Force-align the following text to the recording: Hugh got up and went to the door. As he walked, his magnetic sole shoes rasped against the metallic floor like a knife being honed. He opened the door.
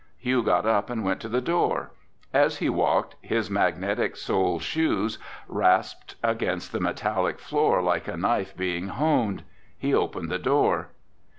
Hugh 0.17 0.41
got 0.41 0.65
up 0.65 0.89
and 0.89 1.03
went 1.03 1.21
to 1.21 1.29
the 1.29 1.41
door. 1.41 1.91
As 2.33 2.57
he 2.57 2.69
walked, 2.69 3.17
his 3.21 3.51
magnetic 3.51 4.15
sole 4.15 4.57
shoes 4.57 5.19
rasped 5.47 6.15
against 6.23 6.71
the 6.71 6.79
metallic 6.79 7.37
floor 7.37 7.83
like 7.83 8.07
a 8.07 8.17
knife 8.17 8.57
being 8.57 8.87
honed. 8.87 9.43
He 9.77 9.93
opened 9.93 10.31
the 10.31 10.39
door. 10.39 10.89